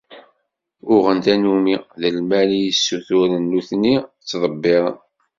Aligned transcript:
Uɣen 0.93 1.17
tannumi 1.25 1.75
d 2.01 2.03
lmal 2.17 2.49
i 2.57 2.59
yessuturen 2.61 3.43
nutni 3.51 3.95
ttḍebbiren. 4.21 4.97